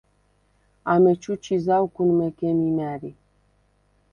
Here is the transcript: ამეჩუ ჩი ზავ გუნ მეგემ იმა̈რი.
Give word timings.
ამეჩუ 0.93 1.33
ჩი 1.43 1.57
ზავ 1.65 1.83
გუნ 1.95 2.09
მეგემ 2.17 2.59
იმა̈რი. 2.69 3.11